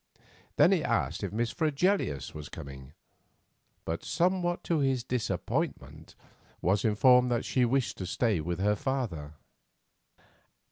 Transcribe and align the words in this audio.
Then 0.55 0.71
he 0.71 0.83
asked 0.83 1.23
if 1.23 1.31
Miss 1.31 1.51
Fregelius 1.53 2.33
was 2.33 2.49
coming, 2.49 2.93
but 3.85 4.03
somewhat 4.03 4.63
to 4.63 4.79
his 4.79 5.03
disappointment, 5.03 6.15
was 6.59 6.83
informed 6.83 7.29
that 7.29 7.45
she 7.45 7.65
wished 7.65 7.99
to 7.99 8.07
stay 8.07 8.41
with 8.41 8.57
her 8.59 8.75
father. 8.75 9.33